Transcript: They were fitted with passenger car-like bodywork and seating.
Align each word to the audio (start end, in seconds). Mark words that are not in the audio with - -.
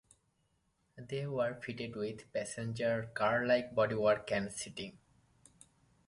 They 0.97 1.27
were 1.27 1.53
fitted 1.53 1.95
with 1.95 2.33
passenger 2.33 3.11
car-like 3.13 3.75
bodywork 3.75 4.31
and 4.31 4.51
seating. 4.51 4.97